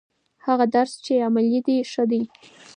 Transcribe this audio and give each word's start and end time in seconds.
هغه 0.45 0.65
درس 0.75 0.93
چې 1.05 1.13
عملي 1.27 1.59
دی 1.65 1.77
ښه 1.91 2.03
دی. 2.11 2.21